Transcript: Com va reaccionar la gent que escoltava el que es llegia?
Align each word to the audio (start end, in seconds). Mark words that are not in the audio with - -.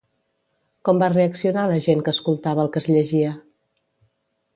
Com 0.87 1.01
va 1.03 1.09
reaccionar 1.11 1.65
la 1.71 1.77
gent 1.87 2.01
que 2.07 2.13
escoltava 2.17 2.65
el 2.65 2.71
que 2.77 2.81
es 2.85 2.89
llegia? 2.95 3.35